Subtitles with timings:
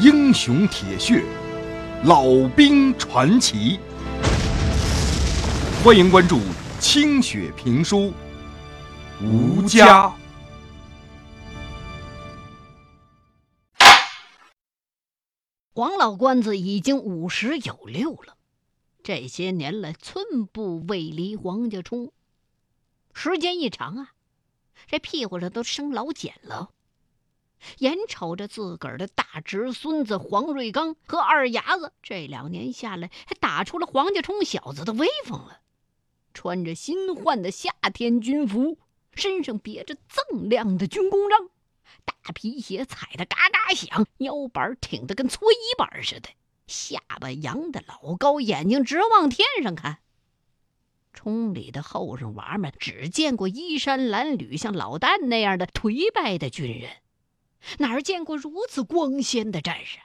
[0.00, 1.22] 英雄铁血，
[2.02, 3.78] 老兵传奇。
[5.84, 6.40] 欢迎关注
[6.80, 8.12] 清雪评书
[9.24, 10.08] 《吴家》。
[15.72, 18.36] 黄老关子已经五十有六了，
[19.04, 22.10] 这些年来寸步未离黄家冲。
[23.12, 24.08] 时间一长啊，
[24.88, 26.70] 这屁股上都生老茧了。
[27.78, 35.60] 眼瞅着自个儿的大侄孙子黄瑞刚和二伢子这两年下来，还打出了黄家冲小子的威风了。
[36.32, 38.78] 穿着新换的夏天军服，
[39.14, 41.48] 身上别着锃亮的军功章，
[42.04, 46.28] 大皮鞋踩得嘎嘎响，腰板挺得跟搓衣板似的，
[46.66, 49.98] 下巴扬得老高，眼睛直往天上看。
[51.12, 56.90] 冲里的后生娃们只见过衣衫褴褛、像老旦那样的颓败的军人。
[57.78, 59.98] 哪儿见过如此光鲜的战士？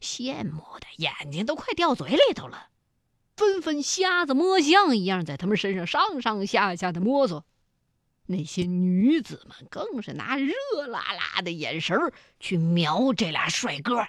[0.00, 2.68] 羡慕的眼睛都快掉嘴里头了，
[3.36, 7.44] 纷纷瞎子摸象一样在他们身上上上下下的摸索。
[8.26, 10.52] 那些女子们更是拿热
[10.88, 14.08] 辣辣的眼神去瞄这俩帅哥，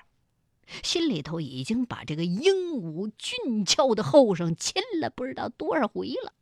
[0.83, 6.33] 心里头已经把这个英武俊俏的后生亲了不知道多少回了。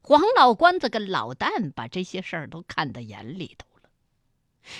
[0.00, 3.67] 黄老关子跟老旦把这些事儿都看在眼里头。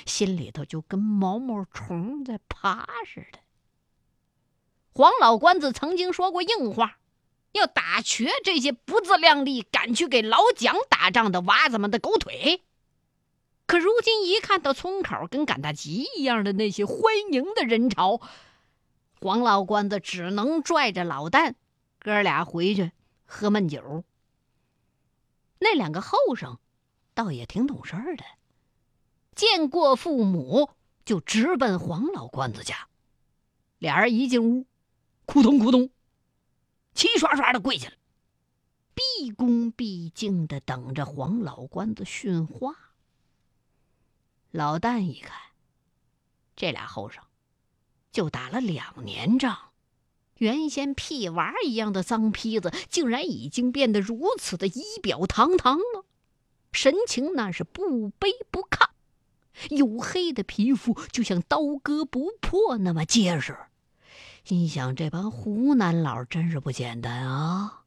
[0.06, 3.39] 心里头就跟毛毛虫在爬似的。
[4.92, 6.98] 黄老关子曾经说过硬话，
[7.53, 12.62] 要打瘸这些不自量力、敢去给老蒋打仗的娃子们的狗腿。
[13.66, 16.97] 可如今一看到村口跟赶大集一样的那些欢
[17.31, 18.20] 迎的人潮，
[19.20, 21.55] 黄老关子只能拽着老旦
[21.98, 22.92] 哥俩回去
[23.25, 24.05] 喝闷酒。
[25.59, 26.59] 那两个后生
[27.14, 28.25] 倒也挺懂事的。
[29.39, 30.70] 见过父母，
[31.05, 32.89] 就直奔黄老关子家。
[33.78, 34.67] 俩人一进屋，
[35.27, 35.91] 扑通扑通，
[36.92, 37.94] 齐刷刷的跪下了，
[38.97, 42.75] 毕恭毕敬的等着黄老关子训话。
[44.50, 45.38] 老旦一看，
[46.56, 47.22] 这俩后生
[48.10, 49.71] 就打了两年仗，
[50.38, 56.04] 原先屁娃一样的脏坯子，竟然已经变得如此的仪表堂堂了，
[56.72, 58.88] 神情那是不卑不亢。
[59.69, 63.57] 黝黑的皮肤就像刀割不破那么结实，
[64.45, 67.83] 心想这帮湖南佬真是不简单啊！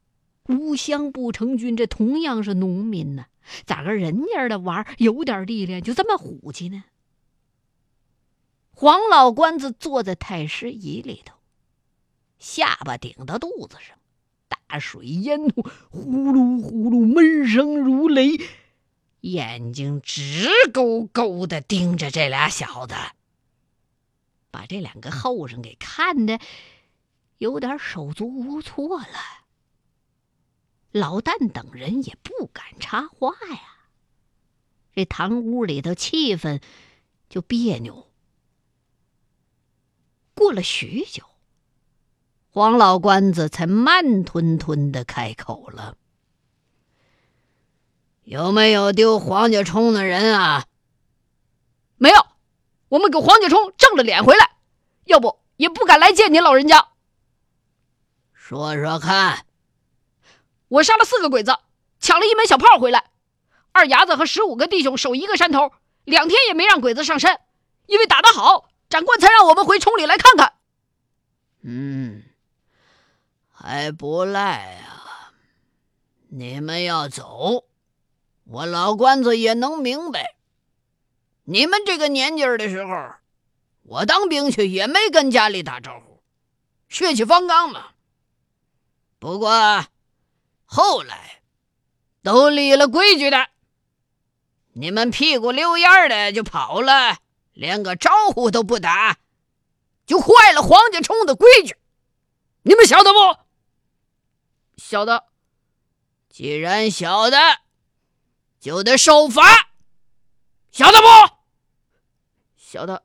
[0.48, 3.26] 无乡不成军，这同样是农民呢，
[3.64, 6.84] 咋个人家的娃有点历练就这么虎气呢？
[8.74, 11.36] 黄老关子坐在太师椅里头，
[12.38, 13.96] 下巴顶到肚子上，
[14.48, 18.38] 大水烟吐，呼噜呼噜，闷声如雷。
[19.22, 22.94] 眼睛直勾勾的盯着这俩小子，
[24.50, 26.38] 把这两个后生给看的
[27.38, 29.44] 有点手足无措了。
[30.90, 33.62] 老旦等人也不敢插话呀，
[34.94, 36.60] 这堂屋里头气氛
[37.28, 38.10] 就别扭。
[40.34, 41.24] 过了许久，
[42.50, 45.96] 黄老官子才慢吞吞的开口了。
[48.24, 50.66] 有没有丢黄家冲的人啊？
[51.96, 52.26] 没有，
[52.88, 54.56] 我们给黄家冲挣了脸回来，
[55.04, 56.88] 要不也不敢来见您老人家。
[58.32, 59.46] 说说看，
[60.68, 61.56] 我杀了四个鬼子，
[62.00, 63.10] 抢了一门小炮回来。
[63.72, 65.72] 二伢子和十五个弟兄守一个山头，
[66.04, 67.40] 两天也没让鬼子上山，
[67.86, 70.52] 因为打得好，长官才让我们回冲里来看看。
[71.62, 72.22] 嗯，
[73.50, 75.32] 还不赖啊！
[76.28, 77.64] 你们要走。
[78.52, 80.34] 我老关子也能明白，
[81.44, 83.14] 你们这个年纪的时候，
[83.82, 86.22] 我当兵去也没跟家里打招呼，
[86.90, 87.92] 血气方刚嘛。
[89.18, 89.86] 不过
[90.66, 91.40] 后来
[92.22, 93.48] 都立了规矩的，
[94.74, 97.16] 你们屁股溜烟的就跑了，
[97.54, 99.16] 连个招呼都不打，
[100.04, 101.74] 就坏了黄家冲的规矩，
[102.64, 103.18] 你们晓得不？
[104.76, 105.24] 晓得。
[106.28, 107.61] 既然晓得。
[108.62, 109.42] 就得受罚，
[110.70, 111.06] 晓得不？
[112.56, 113.02] 晓得。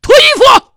[0.00, 0.72] 脱衣服！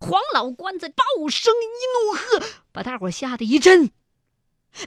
[0.00, 3.92] 黄老官子暴声一怒喝，把大伙吓得一震。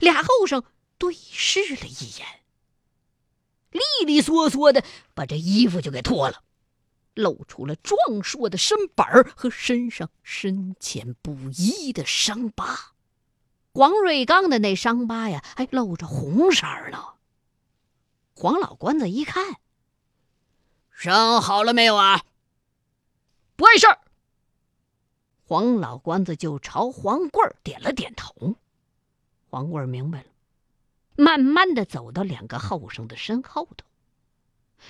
[0.00, 0.64] 俩后生
[0.98, 2.42] 对视了一眼，
[3.70, 4.84] 利利索索的
[5.14, 6.42] 把这衣服就给脱了，
[7.14, 12.92] 露出了壮硕的身板和身上深浅不一的伤疤。
[13.72, 17.11] 黄瑞刚的那伤疤呀，还露着红色呢。
[18.42, 19.60] 黄老关子一看，
[20.90, 22.24] 伤好了没有啊？
[23.54, 23.86] 不碍事。
[25.44, 28.56] 黄老官子就朝黄贵儿点了点头。
[29.48, 30.26] 黄贵儿明白了，
[31.14, 33.86] 慢慢的走到两个后生的身后头，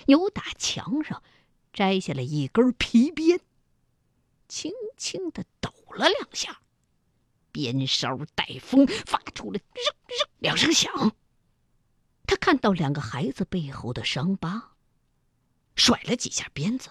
[0.07, 1.23] 由打墙上
[1.75, 3.39] 摘下了一根皮鞭，
[4.49, 6.63] 轻轻的抖了两下，
[7.51, 11.15] 鞭梢带风，发出了“扔扔”两声响。
[12.33, 14.71] 他看到两个孩子背后的伤疤，
[15.77, 16.89] 甩了几下鞭子，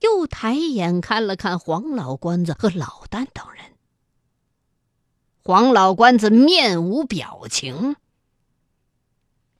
[0.00, 3.76] 又抬眼看了看黄老官子和老旦等人。
[5.44, 7.94] 黄老官子面无表情，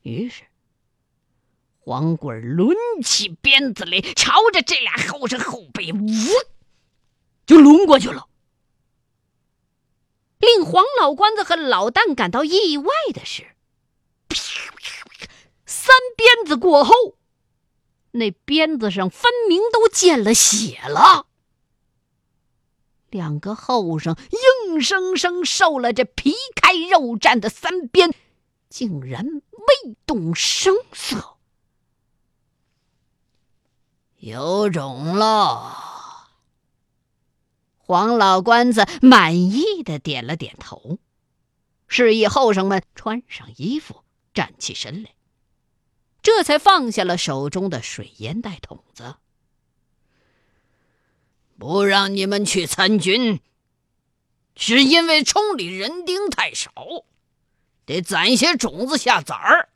[0.02, 0.42] 于是
[1.78, 6.08] 黄贵抡起鞭子来，朝着这俩后生后背，呜，
[7.46, 8.26] 就抡过去了。
[10.38, 13.54] 令黄老官子和老旦感到意外的是。
[15.88, 17.16] 三鞭子过后，
[18.10, 21.26] 那鞭子上分明都见了血了。
[23.08, 24.14] 两个后生
[24.66, 28.14] 硬生生受了这皮开肉绽的三鞭，
[28.68, 31.38] 竟然未动声色。
[34.18, 36.28] 有种了！
[37.78, 40.98] 黄老官子满意的点了点头，
[41.86, 44.04] 示意后生们穿上衣服，
[44.34, 45.14] 站起身来。
[46.30, 49.14] 这才放下了手中的水烟袋筒子。
[51.58, 53.40] 不让你们去参军，
[54.54, 56.70] 是因为冲里人丁太少，
[57.86, 59.70] 得攒些种子下崽儿。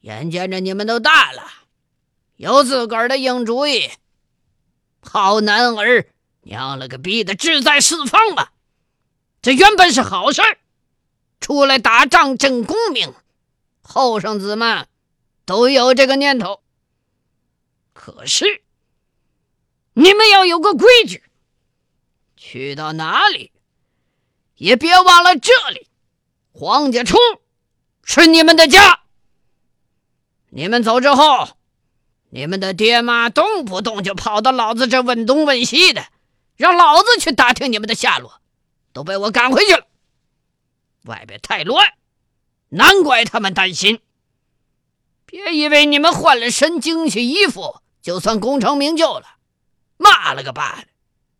[0.00, 1.50] 眼见着你们都大了，
[2.36, 3.90] 有自个儿的硬主意，
[5.00, 6.06] 好男儿
[6.42, 8.50] 娘了个逼的志在四方嘛！
[9.40, 10.42] 这原本是好事，
[11.40, 13.14] 出来打仗争功名，
[13.80, 14.86] 后生子们。
[15.46, 16.60] 都有这个念头，
[17.92, 18.62] 可是
[19.94, 21.22] 你们要有个规矩，
[22.36, 23.52] 去到哪里
[24.56, 25.88] 也别忘了这里，
[26.50, 27.18] 黄家冲
[28.02, 29.00] 是你们的家。
[30.50, 31.56] 你们走之后，
[32.30, 36.06] 你们的爹妈动不动就跑到老子这问东问西的，
[36.56, 38.40] 让老子去打听你们的下落，
[38.92, 39.86] 都被我赶回去了。
[41.04, 41.94] 外边太乱，
[42.70, 44.00] 难怪他们担心。
[45.26, 49.38] 别以为你们换了身、精气衣服，就算功成名就了，
[49.96, 50.88] 妈了个巴的，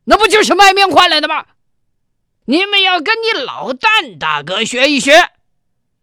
[0.05, 1.47] 那不就是卖命换来的吗？
[2.47, 5.31] 你们要跟你老旦大哥学一学，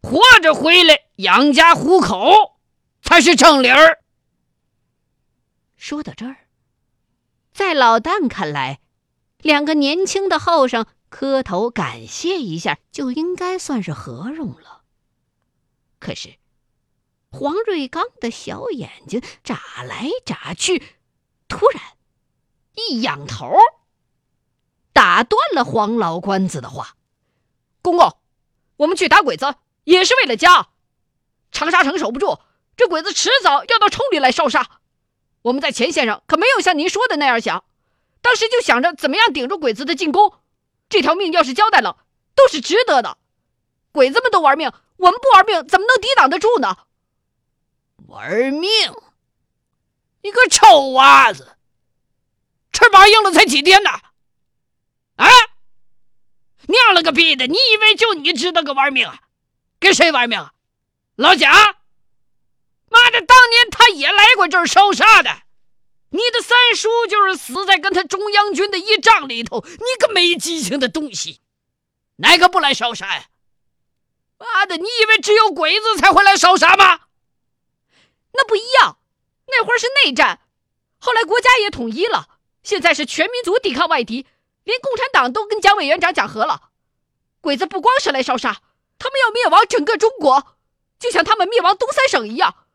[0.01, 2.57] 活着回来养家糊口
[3.01, 3.99] 才是正理儿。
[5.75, 6.37] 说到这儿，
[7.53, 8.79] 在老旦看来，
[9.39, 14.83] 两个年轻的后生磕头感谢一下，就应该算是合拢了。
[15.99, 16.35] 可是。
[17.35, 20.83] 黄瑞刚的小眼睛眨来眨去，
[21.47, 21.81] 突然
[22.75, 23.57] 一仰头，
[24.93, 26.95] 打断了黄老官子的话
[27.81, 28.19] ：“公公，
[28.77, 30.67] 我们去打鬼子也是为了家。
[31.51, 32.37] 长沙城守不住，
[32.77, 34.69] 这鬼子迟早要到城里来烧杀。
[35.41, 37.65] 我们在前线上可没有像您说的那样想，
[38.21, 40.35] 当时就想着怎么样顶住鬼子的进攻。
[40.87, 41.97] 这条命要是交代了，
[42.35, 43.17] 都是值得的。
[43.91, 46.77] 鬼子们都玩命，我们不玩命，怎么能抵挡得住呢？”
[48.13, 48.69] 玩命！
[50.21, 51.57] 你个臭娃子，
[52.71, 53.89] 翅膀硬了才几天呢？
[55.15, 55.27] 啊！
[56.67, 57.47] 娘了个逼的！
[57.47, 59.19] 你以为就你知道个玩命啊？
[59.79, 60.53] 跟谁玩命啊？
[61.15, 61.51] 老贾？
[62.87, 65.41] 妈的，当年他也来过这儿烧杀的。
[66.11, 69.65] 你的三叔就是死在跟他中央军的一仗里头。
[69.65, 71.41] 你个没激情的东西，
[72.17, 73.25] 哪个不来烧杀呀？
[74.37, 76.99] 妈的，你以为只有鬼子才会来烧杀吗？
[78.33, 78.97] 那不一样，
[79.47, 80.41] 那会儿是内战，
[80.99, 82.29] 后来国家也统一了，
[82.61, 84.27] 现在是全民族抵抗外敌，
[84.63, 86.69] 连共产党都跟蒋委员长讲和了。
[87.41, 88.61] 鬼子不光是来烧杀，
[88.97, 90.57] 他们要灭亡整个中国，
[90.97, 92.65] 就像他们灭亡东三省一样。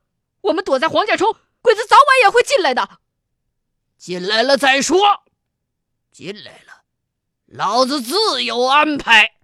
[0.43, 3.01] 我们躲在黄家冲，鬼子早晚也会进来的。
[3.97, 5.25] 进来了再说，
[6.13, 6.85] 进来了，
[7.47, 9.35] 老子自有安排。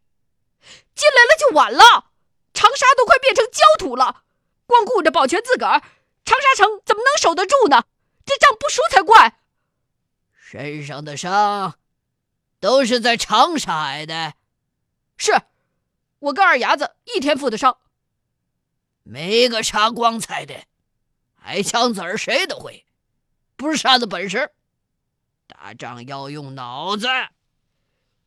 [0.94, 2.12] 进来了就晚了，
[2.52, 4.22] 长沙都快变成焦土了，
[4.66, 5.82] 光顾着保全自个儿。
[6.24, 7.84] 长沙城怎么能守得住呢？
[8.24, 9.38] 这仗不输才怪！
[10.32, 11.78] 身上的伤
[12.58, 14.34] 都是在长沙挨的。
[15.16, 15.32] 是，
[16.20, 17.78] 我跟二伢子一天负的伤。
[19.02, 20.64] 没个杀光彩的，
[21.42, 22.86] 挨枪子儿谁都会，
[23.56, 24.50] 不是啥子本事。
[25.46, 27.06] 打仗要用脑子，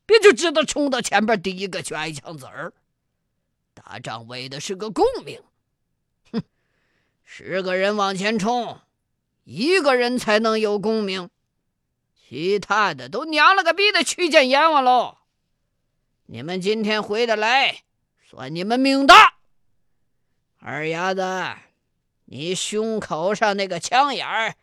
[0.05, 2.73] 别就知道冲到前边第一个去挨枪子儿。
[3.73, 5.41] 打仗为的是个功名。
[7.29, 8.79] 十个人往前冲，
[9.43, 11.29] 一个人才能有功名。
[12.15, 15.17] 其他的都娘了个逼的去见阎王喽！
[16.27, 17.83] 你们今天回得来，
[18.25, 19.35] 算你们命大。
[20.59, 21.21] 二丫子，
[22.25, 24.55] 你胸口上那个枪眼儿，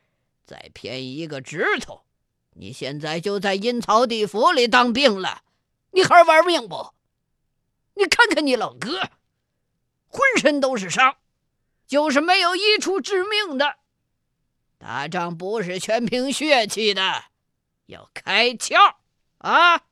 [0.46, 2.04] 再偏一个指头，
[2.54, 5.42] 你现在就在阴曹地府里当兵了，
[5.90, 6.94] 你还玩命不？
[7.92, 9.10] 你看看你老哥，
[10.08, 11.16] 浑身都是伤，
[11.86, 13.76] 就是没有一处致命的。
[14.78, 17.24] 打仗不是全凭血气的。
[17.86, 18.96] 要开窍
[19.38, 19.82] 啊！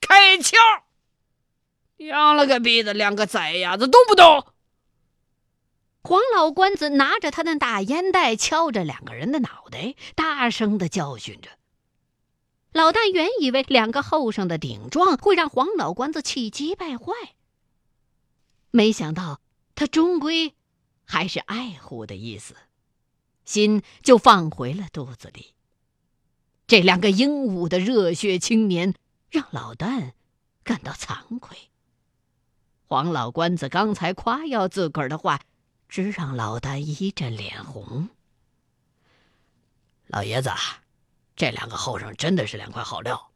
[0.00, 0.56] 开窍！
[1.96, 4.46] 娘了个逼的，两个崽伢子懂不懂？
[6.02, 11.50] 黄老官子拿着他那大烟袋，敲着两个人的脑袋，大声的教训着。
[12.72, 17.12] 老大原以为两个后生的顶撞会让黄老官子气急败坏，
[18.70, 19.40] 没想到
[19.74, 20.54] 他终归
[21.12, 22.56] 还是爱护的意思，
[23.44, 25.52] 心就放回了肚子里。
[26.66, 28.94] 这两个英武的热血青年
[29.28, 30.12] 让老旦
[30.64, 31.68] 感到惭愧。
[32.86, 35.42] 黄老官子刚才夸耀自个儿的话，
[35.86, 38.08] 直让老旦一阵脸红。
[40.06, 40.50] 老爷子，
[41.36, 43.30] 这两个后生真的是两块好料，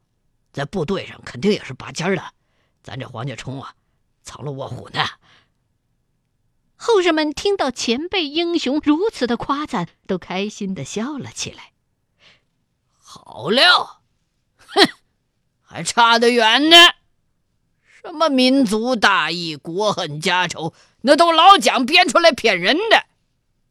[0.51, 2.33] 在部队上肯定也是拔尖的。
[2.81, 3.75] 咱这黄家冲啊，
[4.23, 5.05] 藏龙卧虎呢。
[6.77, 11.73] 后生们听到前辈英雄如此的夸赞，都开心的笑了起来。
[12.99, 14.01] 好料，
[14.57, 14.89] 哼，
[15.61, 16.77] 还差得远呢！
[18.01, 23.05] 什么民族大义、国恨家仇，那都老蒋编出来骗人的。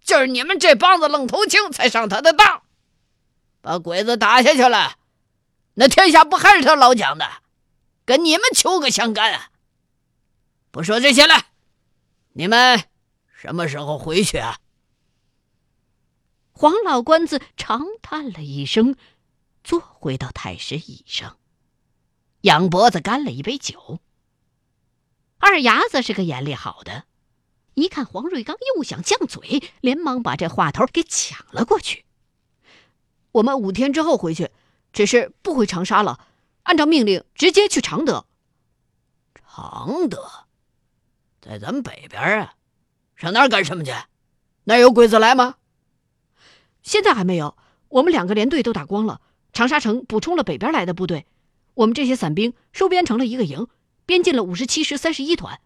[0.02, 2.62] 就是你们这帮子愣头青才上他的当，
[3.60, 4.96] 把鬼子打下去了，
[5.74, 7.26] 那天下不还是他老蒋的？
[8.04, 9.50] 跟你们求个相干啊！
[10.70, 11.46] 不说这些了，
[12.34, 12.84] 你们
[13.46, 14.58] 什么时候回去啊？
[16.50, 18.96] 黄老官子长叹了一声。
[19.62, 21.38] 坐回到太师椅上，
[22.42, 24.00] 仰脖子干了一杯酒。
[25.38, 27.04] 二伢子是个眼力好的，
[27.74, 32.04] 一看黄瑞刚又想犟嘴，连忙把这话头给抢了过去。
[33.32, 34.50] 我们五天之后回去，
[34.92, 36.26] 只是不回长沙了，
[36.64, 38.26] 按照命令直接去常德。
[39.34, 40.46] 常德，
[41.40, 42.54] 在咱们北边啊，
[43.16, 43.92] 上那儿干什么去？
[44.64, 45.56] 那儿有鬼子来吗？
[46.82, 47.56] 现在还没有，
[47.88, 49.20] 我们两个连队都打光了。
[49.52, 51.26] 长沙城补充了北边来的部队，
[51.74, 53.68] 我们这些散兵收编成了一个营，
[54.04, 55.60] 编进了五十七师三十一团。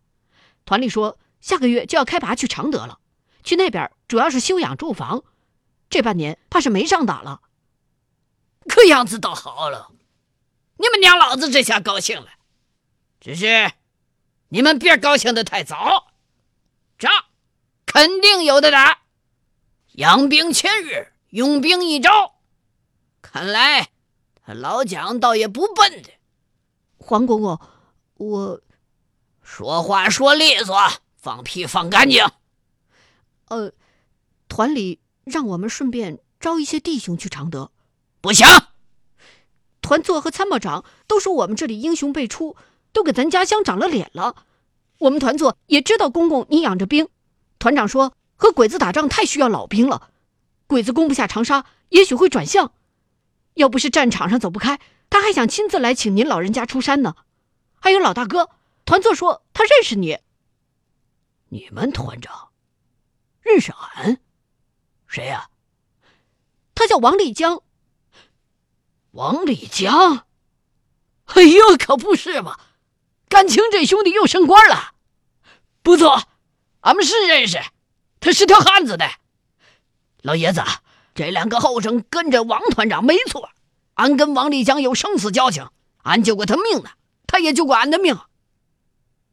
[0.65, 3.01] 团里说下个月就要开拔去常德了，
[3.43, 5.25] 去那边主要是休养住房，
[5.89, 7.41] 这半年怕是没上打了。
[8.69, 9.91] 可样子倒好了，
[10.77, 12.29] 你们娘老子这下高兴了。
[13.21, 13.73] 只是
[14.51, 16.13] 你们别高兴的太早，
[16.97, 17.11] 仗
[17.93, 19.01] 肯定有的打，
[19.95, 22.37] 养兵千日，用兵一朝。
[23.21, 23.89] 看来，
[24.47, 26.11] 他老蒋倒也不笨的。
[26.99, 27.59] 黄公公，
[28.15, 28.61] 我
[29.43, 30.73] 说话说利索，
[31.17, 32.25] 放屁放干净。
[33.49, 33.73] 呃，
[34.49, 37.73] 团里让我们顺便招一些弟兄去常德，
[38.21, 38.47] 不行。
[39.83, 42.57] 团座和参谋长都说我们这里英雄辈出，
[42.93, 44.47] 都给咱家乡长了脸了。
[44.99, 47.09] 我们团座也知道公公你养着兵，
[47.61, 50.11] 团长说和鬼子打仗太需要老兵了，
[50.67, 52.73] 鬼子攻不下长沙，也许会转向。
[53.55, 57.15] 要不是战场上走不开，他还想亲自来请您老人家出山呢。
[57.79, 58.49] 还有老大哥，
[58.87, 60.19] 团座说他认识你。
[61.51, 62.49] 你们团长
[63.43, 64.19] 认识俺？
[65.07, 65.51] 谁呀？
[66.75, 67.63] 他叫王立江。
[69.11, 70.25] 王立江？
[71.27, 72.59] 哎呦，可不是嘛！
[73.29, 74.95] 感情这兄弟又升官了。
[75.83, 76.23] 不错，
[76.81, 77.59] 俺们是认识。
[78.21, 79.09] 他是条汉子的。
[80.23, 80.63] 老爷子。
[81.13, 83.51] 这两个后生跟着王团长没错，
[83.95, 85.69] 俺跟王立江有生死交情，
[86.05, 86.91] 俺救过他命呢，
[87.27, 88.17] 他也救过俺的命。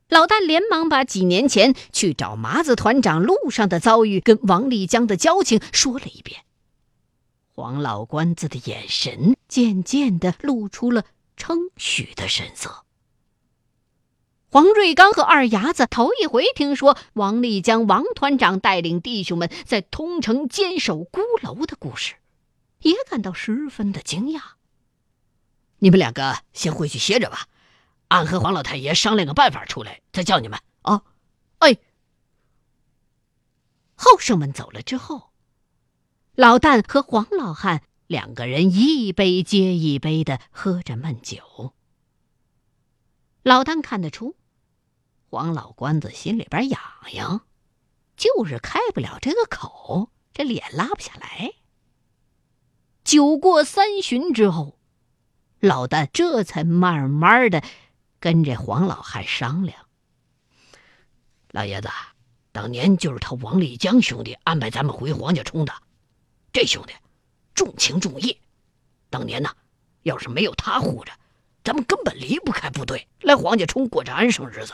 [0.10, 6.42] 老大连忙把几年前去找麻子团长路上的遭遇跟王立江的交情说了一遍。
[7.54, 11.06] 黄老官子的眼神渐渐的露出了
[11.38, 12.84] 称许的神色。
[14.50, 22.16] 黄瑞刚和二伢子头一回听说王立江王团长带领弟兄们在通城坚守孤楼的故事，
[22.80, 24.42] 也感到十分的惊讶。
[25.80, 27.48] 你们两个先回去歇着吧，
[28.08, 31.02] 俺和黄老太爷商量个办法出来，再叫你们啊。
[31.60, 31.76] 哎，
[33.96, 35.32] 后生们走了之后，
[36.36, 41.74] 老旦和黄老汉两个人一杯接一杯的喝着闷酒。
[43.48, 44.36] 老旦看得出，
[45.30, 46.82] 黄老官子心里边痒
[47.14, 47.46] 痒，
[48.18, 51.54] 就是开不了这个口，这脸拉不下来。
[53.06, 54.78] 酒过三巡之后，
[55.62, 57.64] 老旦这才慢慢的
[58.20, 59.86] 跟这黄老汉商量
[61.52, 61.88] ：“老爷子，
[62.52, 65.74] 当年就是他王立江兄弟安排咱们回黄家冲的。
[66.52, 66.94] 这兄弟
[67.56, 68.42] 重情重义，
[69.10, 69.56] 当年呢，
[70.02, 71.14] 要是没有他护着，
[71.68, 74.74] 咱们根本离不开部队来黄家冲过这安生日子。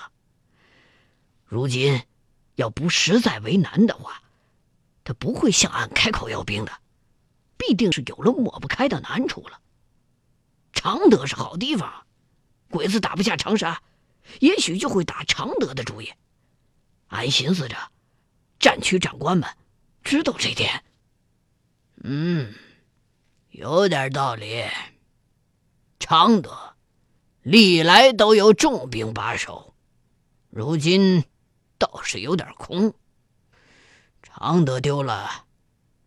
[1.43, 2.03] 如今
[2.53, 4.21] 要不实在为难的话，
[5.03, 6.71] 他不会向俺开口要兵的，
[7.57, 9.59] 必定是有了抹不开的难处了。”
[10.71, 12.05] 常德是好地方，
[12.69, 13.81] 鬼子打不下长沙，
[14.39, 16.13] 也许就会打常德的主意。
[17.07, 17.75] 俺寻思着，
[18.59, 19.49] 战区长官们
[20.03, 20.83] 知道这点。
[22.03, 22.53] 嗯，
[23.49, 24.67] 有点道理。
[25.99, 26.72] 常德
[27.43, 29.75] 历来都有重兵把守，
[30.49, 31.25] 如今
[31.77, 32.93] 倒是有点空。
[34.21, 35.45] 常德丢了，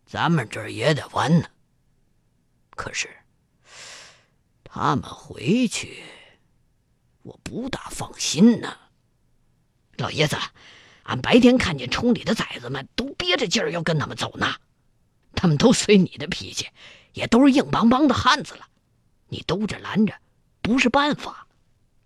[0.05, 1.47] 咱们这儿也得完呢。
[2.71, 3.09] 可是。
[4.63, 6.03] 他们回去，
[7.23, 8.77] 我不大放心呢。
[9.95, 10.37] 老爷子，
[11.03, 14.55] 俺白天看见冲里的崽子们都憋着劲儿要跟他们走呢，
[15.33, 16.67] 他们都随你的脾气，
[17.13, 18.67] 也都是硬邦邦的汉子了。
[19.29, 20.13] 你兜着拦着，
[20.67, 21.47] 不是办法，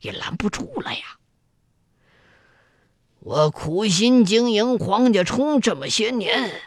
[0.02, 1.18] 也拦不住了呀。
[3.22, 6.62] 我苦心经营黄家冲这么些年，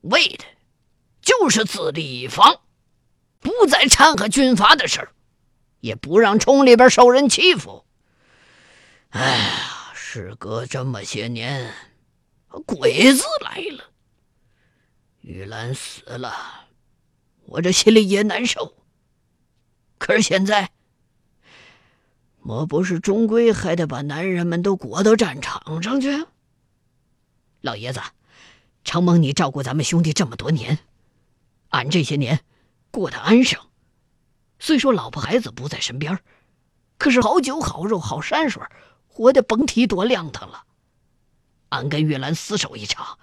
[0.00, 0.44] 为的
[1.20, 2.60] 就是自立一方。
[3.38, 5.12] 不再掺和军阀的事儿，
[5.78, 7.84] 也不让冲里边受人欺负。
[9.10, 11.72] 哎呀，事隔这么些年，
[12.66, 13.84] 鬼子来了，
[15.20, 16.66] 玉兰死了，
[17.44, 18.74] 我这心里也难受。
[19.98, 20.68] 可是现在，
[22.46, 26.26] 莫不是终归还得把男人们都裹到战场上去？
[27.60, 28.00] 老爷子，
[28.84, 30.78] 承蒙你照顾咱们兄弟这么多年，
[31.70, 32.44] 俺这些年。
[32.92, 33.60] 过得安生，
[34.60, 36.20] 虽说老婆孩子不在身边，
[36.98, 38.62] 可是好酒好肉好山水，
[39.08, 40.66] 活得甭提多亮堂了。
[41.70, 43.18] 俺跟玉兰厮守一场，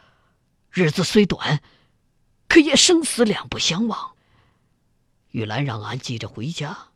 [0.69, 1.63] 日子虽短，
[2.49, 4.15] 可也生死两不相忘。
[5.29, 6.89] 玉兰让俺急着回家，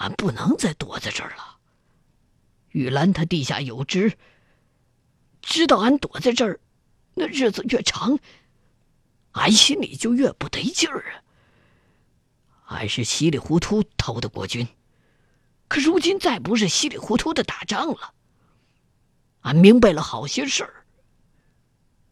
[0.00, 1.58] 俺不能再躲在这儿了。
[2.70, 4.16] 玉兰她地下有知，
[5.42, 6.58] 知道俺躲在这儿，
[7.14, 8.18] 那日子越长，
[9.32, 11.12] 俺心里就越不得劲儿啊。
[12.68, 14.66] 俺是稀里糊涂投的国军，
[15.68, 18.14] 可如今再不是稀里糊涂的打仗了。
[19.42, 20.86] 俺明白了好些事儿。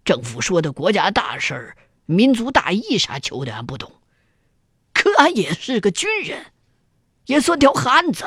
[0.04, 3.94] 政府说的国家大事儿、民族大义啥求的，俺不懂。
[4.92, 6.52] 可俺也是个军人，
[7.28, 8.24] 也算条汉子。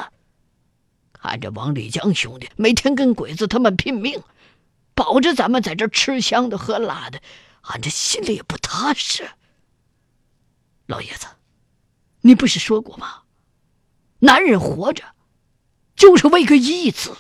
[1.12, 4.24] 看着王立江兄弟每天跟鬼子他们拼命，
[4.94, 7.22] 保着咱们在这吃香的喝辣的，
[7.62, 9.30] 俺这心里也不踏实。
[10.86, 11.28] 老爷子。
[12.22, 13.24] 你不是说过吗？
[14.20, 15.04] 男人活着，
[15.96, 17.18] 就是为个义字。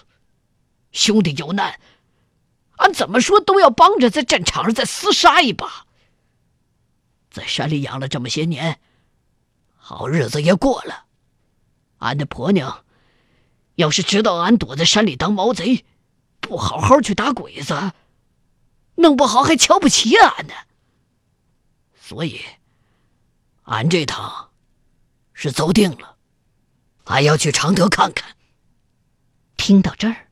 [0.92, 1.80] 兄弟有难，
[2.78, 5.88] 俺怎么说都要帮着，在战场上再厮杀一把。
[7.32, 8.80] 在山里养了这么些年，
[9.76, 11.06] 好日子也过了。
[12.02, 12.84] 俺的婆娘，
[13.76, 15.86] 要是知道俺躲在山里当毛贼，
[16.40, 17.94] 不好好去打鬼子，
[18.96, 20.54] 弄不好还瞧不起俺呢。
[22.00, 22.42] 所以，
[23.64, 24.50] 俺这趟。
[25.34, 26.18] 是走定了，
[27.04, 28.36] 还要去常德看看。
[29.58, 30.28] 听到这儿，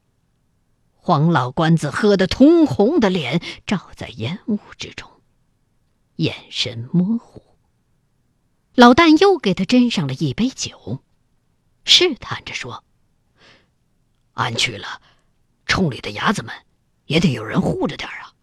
[0.93, 5.09] 黄老官子喝得通红的脸照在烟雾之中，
[6.17, 7.41] 眼神模糊。
[8.75, 11.01] 老旦又给他斟上了一杯酒，
[11.85, 12.83] 试探着说
[14.33, 15.01] ：“俺去了，
[15.65, 16.53] 冲里的伢子们
[17.05, 18.33] 也得有人护着点啊。”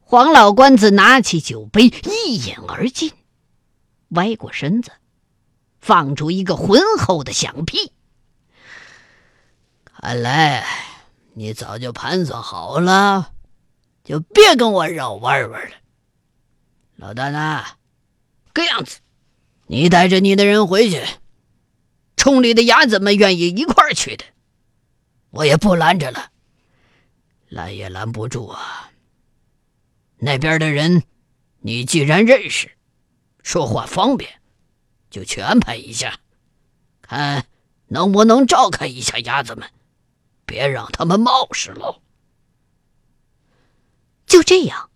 [0.00, 1.92] 黄老官子拿起酒杯，
[2.26, 3.12] 一饮而尽。
[4.10, 4.92] 歪过身子，
[5.80, 7.92] 放出一个浑厚的响屁。
[9.82, 10.64] 看来
[11.34, 13.32] 你早就盘算好了，
[14.04, 15.76] 就别跟我绕弯弯了。
[16.94, 17.64] 老大呢？
[18.52, 19.00] 个样子，
[19.66, 21.04] 你带着你的人回去。
[22.26, 24.24] 村里的伢子们愿意一块儿去的，
[25.30, 26.32] 我也不拦着了。
[27.48, 28.90] 拦也拦不住啊。
[30.18, 31.04] 那边的人，
[31.60, 32.72] 你既然认识。
[33.44, 34.40] 说话方便，
[35.08, 36.18] 就去安排一下，
[37.00, 37.46] 看
[37.86, 39.70] 能不能照看一下伢子们，
[40.44, 42.02] 别让他们冒失喽。
[44.26, 44.90] 就这样，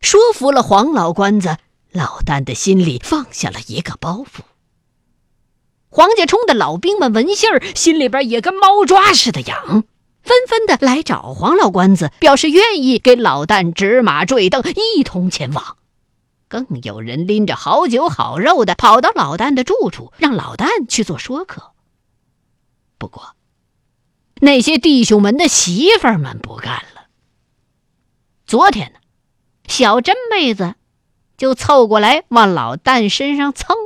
[0.00, 1.58] 说服了黄老官子，
[1.90, 4.40] 老旦的心里放下了一个包袱。
[5.94, 9.84] 黄家冲的老兵们闻信儿，心里边也跟猫抓似的痒，
[10.24, 15.76] 纷纷的来找黄老官子，表示愿意给老旦指马坠镫，一同前往。
[16.48, 21.70] 更有人拎着好酒好肉的跑到老旦的住处，让老旦去做说客。
[22.98, 23.36] 不过，
[24.40, 27.06] 那些弟兄们的媳妇儿们不干了。
[28.48, 28.98] 昨天呢，
[29.68, 30.74] 小珍妹子
[31.36, 33.76] 就凑过来往老旦身上蹭，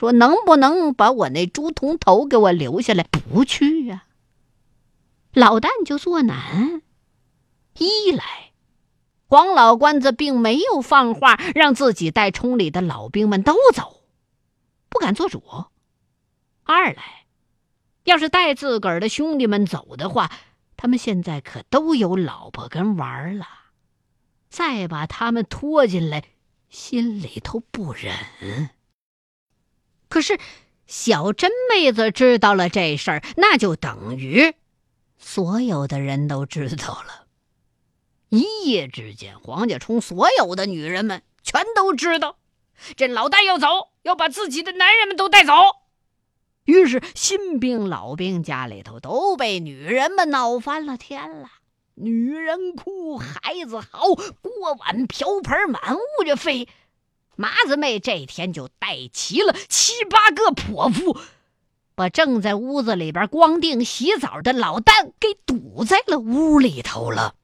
[0.00, 4.06] 说：“能不能把我那猪铜头给我留下来？”不去呀。
[5.34, 6.80] 老旦就作难。
[7.76, 8.52] 一来，
[9.26, 14.00] 黄老官子并没有放话让自己带冲里的老兵们都走，
[14.88, 15.40] 不敢做主；
[16.64, 17.26] 二来，
[18.04, 20.32] 要是带自个儿的兄弟们走的话，
[20.78, 23.46] 他们现在可都有老婆跟玩了，
[24.48, 26.24] 再把他们拖进来，
[26.70, 28.70] 心里头不忍。
[30.10, 30.38] 可是
[30.86, 34.54] 小珍妹子知道了这事儿，那就等于
[35.16, 37.26] 所有的人都知道了。
[38.28, 42.36] 一夜之间，黄家冲所有的女人们全都知道，
[42.96, 45.52] 这老大要走，要把自己的男人们都带走。
[46.64, 51.48] 于是新兵老兵家里头都被女人们闹翻了天了，
[51.94, 56.68] 女人哭，孩子嚎，锅碗瓢盆满屋就飞。
[57.40, 61.16] 麻子妹这天就带齐了七八个泼妇，
[61.94, 67.34] 把正在屋子里边光腚洗澡的老旦给堵在了屋里头了。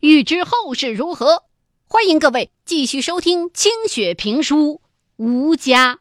[0.00, 1.44] 欲知后事如何，
[1.86, 4.80] 欢迎各位继续收听清雪评书
[5.24, 5.94] 《吴家》。